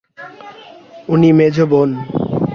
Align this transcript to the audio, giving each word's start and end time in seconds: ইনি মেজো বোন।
ইনি 1.13 1.29
মেজো 1.37 1.65
বোন। 1.71 1.89